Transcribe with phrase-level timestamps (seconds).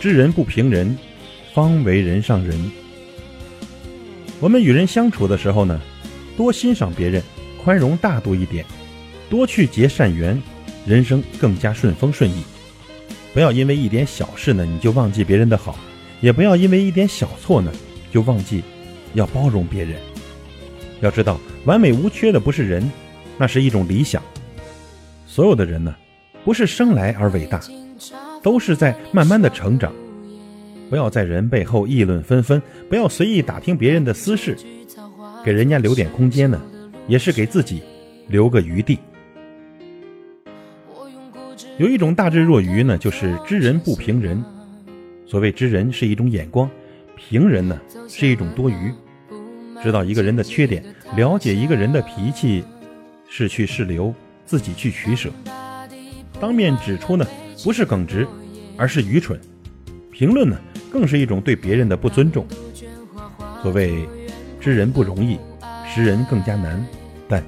[0.00, 0.96] 知人不评人，
[1.52, 2.70] 方为人上人。
[4.38, 5.80] 我们与人相处的时候呢，
[6.36, 7.20] 多欣赏别人，
[7.64, 8.64] 宽容大度一点，
[9.28, 10.40] 多去结善缘，
[10.86, 12.44] 人生更加顺风顺意。
[13.34, 15.74] 不要因为一点小事呢，你就忘记别人的好；
[16.20, 17.72] 也不要因为一点小错呢，
[18.12, 18.62] 就忘记
[19.14, 19.96] 要包容别人。
[21.00, 22.88] 要知道，完美无缺的不是人，
[23.36, 24.22] 那是一种理想。
[25.26, 25.94] 所有的人呢，
[26.44, 27.60] 不是生来而伟大，
[28.48, 29.92] 都是在慢慢的成长。
[30.88, 34.56] 不要在人背后议论纷纷，不要随意打听别人的私事，
[35.44, 36.58] 给人家留点空间呢，
[37.06, 37.82] 也是给自己
[38.26, 38.98] 留个余地。
[41.76, 44.42] 有一种大智若愚呢，就是知人不评人。
[45.26, 46.70] 所谓知人是一种眼光，
[47.16, 48.90] 评人呢是一种多余。
[49.82, 50.82] 知道一个人的缺点，
[51.14, 52.64] 了解一个人的脾气，
[53.28, 54.14] 是去是留，
[54.46, 55.28] 自己去取舍。
[56.40, 57.26] 当面指出呢，
[57.64, 58.26] 不是耿直，
[58.76, 59.38] 而是愚蠢。
[60.10, 60.56] 评论呢？
[60.90, 62.46] 更是一种对别人的不尊重。
[63.62, 64.08] 所谓
[64.58, 65.38] 知人不容易，
[65.86, 66.82] 识人更加难，
[67.28, 67.44] 但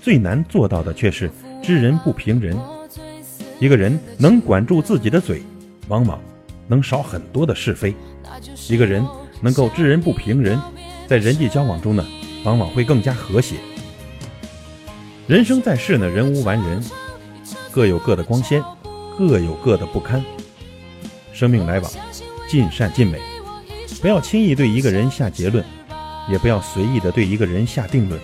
[0.00, 1.28] 最难做到的却是
[1.60, 2.56] 知人不评人。
[3.58, 5.42] 一个人能管住自己的嘴，
[5.88, 6.20] 往往
[6.68, 7.92] 能少很多的是非；
[8.68, 9.04] 一个人
[9.40, 10.58] 能够知人不评人，
[11.08, 12.06] 在人际交往中呢，
[12.44, 13.56] 往往会更加和谐。
[15.26, 16.82] 人生在世呢，人无完人，
[17.72, 18.62] 各有各的光鲜，
[19.18, 20.24] 各有各的不堪。
[21.32, 21.90] 生命来往。
[22.46, 23.18] 尽善尽美，
[24.02, 25.64] 不要轻易对一个人下结论，
[26.30, 28.20] 也不要随意的对一个人下定论。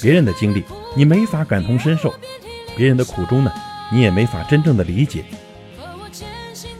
[0.00, 0.62] 别人的经历
[0.94, 2.14] 你没法感同身受，
[2.76, 3.50] 别人的苦衷呢，
[3.90, 5.24] 你也没法真正的理解。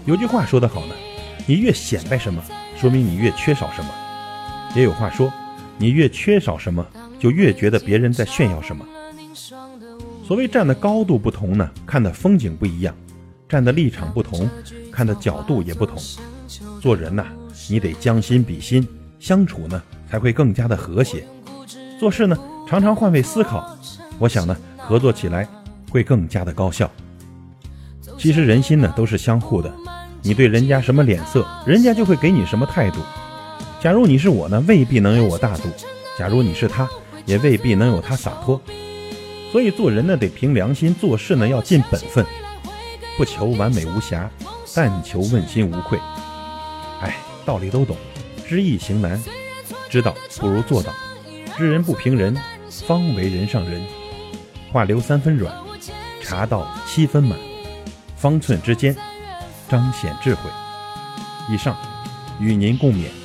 [0.04, 0.94] 有句话说得好呢，
[1.46, 2.40] 你越显摆什么，
[2.76, 3.90] 说明你越缺少什么。
[4.76, 5.32] 也有话说，
[5.78, 6.86] 你越缺少什么，
[7.18, 8.84] 就越觉得别人在炫耀什么。
[10.26, 12.94] 所谓站的高度不同呢，看的风景不一样。
[13.48, 14.48] 站的立场不同，
[14.92, 15.98] 看的角度也不同。
[16.80, 17.26] 做人呐，
[17.68, 18.86] 你得将心比心，
[19.18, 21.26] 相处呢才会更加的和谐。
[21.98, 23.76] 做事呢，常常换位思考，
[24.18, 25.48] 我想呢，合作起来
[25.90, 26.90] 会更加的高效。
[28.18, 29.72] 其实人心呢都是相互的，
[30.22, 33.00] 你对人家什么脸色，人家就会给你什么态度。
[33.80, 35.68] 假如你是我呢，未必能有我大度；
[36.18, 36.88] 假如你是他，
[37.26, 38.60] 也未必能有他洒脱。
[39.50, 42.24] 所以做人呢，得凭良心，做事呢要尽本分。
[43.16, 44.30] 不求完美无瑕，
[44.74, 45.98] 但求问心无愧。
[47.00, 47.96] 哎，道理都懂，
[48.48, 49.20] 知易行难，
[49.88, 50.92] 知道不如做到。
[51.56, 52.34] 知人不评人，
[52.86, 53.82] 方为人上人。
[54.72, 55.52] 话留三分软，
[56.22, 57.36] 茶倒七分满，
[58.16, 58.96] 方寸之间
[59.68, 60.42] 彰显智慧。
[61.50, 61.76] 以上
[62.38, 63.19] 与您共勉。